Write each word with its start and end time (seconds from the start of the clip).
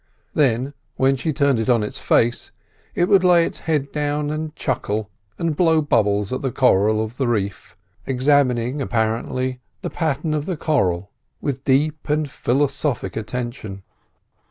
Then, 0.33 0.73
when 0.95 1.15
she 1.15 1.31
turned 1.31 1.59
it 1.59 1.69
on 1.69 1.83
its 1.83 1.99
face, 1.99 2.51
it 2.95 3.07
would 3.07 3.23
lay 3.23 3.45
its 3.45 3.59
head 3.69 3.91
down 3.91 4.31
and 4.31 4.55
chuckle 4.55 5.11
and 5.37 5.55
blow 5.55 5.79
bubbles 5.79 6.33
at 6.33 6.41
the 6.41 6.51
coral 6.51 6.99
of 7.03 7.17
the 7.17 7.27
reef, 7.27 7.77
examining, 8.07 8.81
apparently, 8.81 9.59
the 9.83 9.91
pattern 9.91 10.33
of 10.33 10.47
the 10.47 10.57
coral 10.57 11.11
with 11.39 11.63
deep 11.63 12.09
and 12.09 12.31
philosophic 12.31 13.15
attention. 13.15 13.83